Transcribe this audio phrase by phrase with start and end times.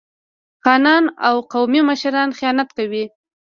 [0.63, 3.05] خانان او قومي مشران خیانت کوي.